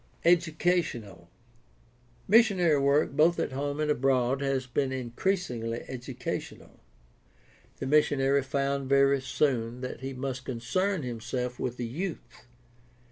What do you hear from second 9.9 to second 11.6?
he must concern himself